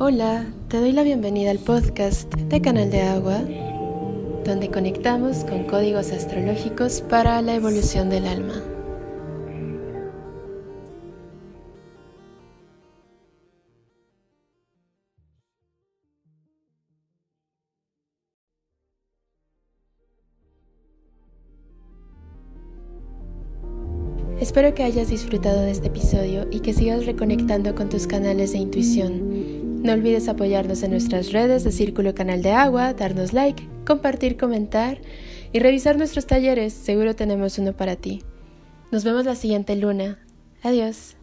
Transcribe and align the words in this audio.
Hola, 0.00 0.46
te 0.68 0.76
doy 0.76 0.92
la 0.92 1.02
bienvenida 1.02 1.50
al 1.50 1.58
podcast 1.58 2.32
de 2.32 2.60
Canal 2.62 2.88
de 2.88 3.02
Agua, 3.02 3.40
donde 4.44 4.70
conectamos 4.70 5.38
con 5.38 5.64
códigos 5.64 6.12
astrológicos 6.12 7.00
para 7.00 7.42
la 7.42 7.56
evolución 7.56 8.08
del 8.08 8.28
alma. 8.28 8.62
Espero 24.40 24.72
que 24.74 24.84
hayas 24.84 25.08
disfrutado 25.08 25.62
de 25.62 25.72
este 25.72 25.88
episodio 25.88 26.46
y 26.52 26.60
que 26.60 26.72
sigas 26.72 27.04
reconectando 27.04 27.74
con 27.74 27.88
tus 27.88 28.06
canales 28.06 28.52
de 28.52 28.58
intuición. 28.58 29.57
No 29.82 29.92
olvides 29.92 30.28
apoyarnos 30.28 30.82
en 30.82 30.90
nuestras 30.90 31.30
redes 31.30 31.62
de 31.62 31.70
Círculo 31.70 32.12
Canal 32.12 32.42
de 32.42 32.50
Agua, 32.50 32.94
darnos 32.94 33.32
like, 33.32 33.68
compartir, 33.86 34.36
comentar 34.36 34.98
y 35.52 35.60
revisar 35.60 35.96
nuestros 35.96 36.26
talleres. 36.26 36.72
Seguro 36.72 37.14
tenemos 37.14 37.58
uno 37.58 37.72
para 37.72 37.94
ti. 37.94 38.22
Nos 38.90 39.04
vemos 39.04 39.24
la 39.24 39.36
siguiente 39.36 39.76
luna. 39.76 40.18
Adiós. 40.62 41.16